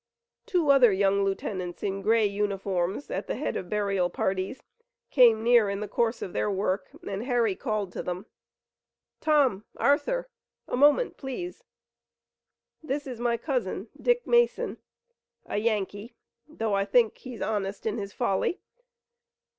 Two 0.47 0.71
other 0.71 0.91
young 0.91 1.23
lieutenants 1.23 1.83
in 1.83 2.01
gray 2.01 2.25
uniforms 2.25 3.11
at 3.11 3.27
the 3.27 3.35
head 3.35 3.55
of 3.55 3.69
burial 3.69 4.09
parties 4.09 4.63
came 5.11 5.43
near 5.43 5.69
in 5.69 5.79
the 5.79 5.87
course 5.87 6.23
of 6.23 6.33
their 6.33 6.49
work, 6.49 6.89
and 7.07 7.25
Harry 7.25 7.55
called 7.55 7.91
to 7.93 8.01
them. 8.01 8.25
"Tom! 9.19 9.63
Arthur! 9.77 10.27
A 10.67 10.75
moment, 10.75 11.17
please! 11.17 11.63
This 12.81 13.05
is 13.05 13.19
my 13.19 13.37
cousin, 13.37 13.89
Dick 14.01 14.25
Mason, 14.25 14.79
a 15.45 15.57
Yankee, 15.57 16.15
though 16.47 16.73
I 16.73 16.83
think 16.83 17.19
he's 17.19 17.43
honest 17.43 17.85
in 17.85 17.99
his 17.99 18.11
folly. 18.11 18.59